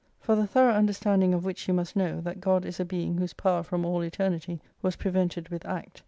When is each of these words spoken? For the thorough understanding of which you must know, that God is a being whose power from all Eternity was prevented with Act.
For 0.19 0.35
the 0.35 0.47
thorough 0.47 0.73
understanding 0.73 1.31
of 1.31 1.45
which 1.45 1.67
you 1.67 1.75
must 1.75 1.95
know, 1.95 2.21
that 2.21 2.41
God 2.41 2.65
is 2.65 2.79
a 2.79 2.85
being 2.85 3.19
whose 3.19 3.33
power 3.33 3.61
from 3.61 3.85
all 3.85 4.01
Eternity 4.01 4.59
was 4.81 4.95
prevented 4.95 5.49
with 5.49 5.63
Act. 5.63 5.99